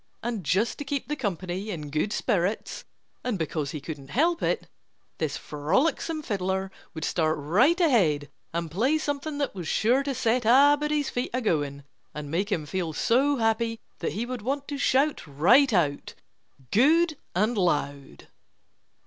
And 0.23 0.43
just 0.43 0.79
to 0.79 0.83
keep 0.83 1.07
the 1.09 1.15
company 1.15 1.69
in 1.69 1.91
good 1.91 2.11
spirits 2.11 2.85
and 3.23 3.37
because 3.37 3.69
he 3.69 3.79
couldn't 3.79 4.07
help 4.09 4.41
it 4.41 4.67
this 5.19 5.37
frolicsome 5.37 6.23
fiddler 6.23 6.71
would 6.95 7.05
start 7.05 7.37
right 7.37 7.79
ahead 7.79 8.27
and 8.51 8.71
play 8.71 8.97
something 8.97 9.37
that 9.37 9.53
was 9.53 9.67
sure 9.67 10.01
to 10.01 10.15
set 10.15 10.43
a 10.43 10.75
body's 10.75 11.11
feet 11.11 11.29
a 11.35 11.39
going 11.41 11.83
and 12.15 12.31
make 12.31 12.51
him 12.51 12.65
feel 12.65 12.93
so 12.93 13.35
happy 13.35 13.79
that 13.99 14.13
he 14.13 14.25
would 14.25 14.41
want 14.41 14.67
to 14.69 14.77
shout 14.79 15.21
right 15.27 15.71
out 15.71 16.15
good 16.71 17.15
and 17.35 17.55
loud. 17.55 18.25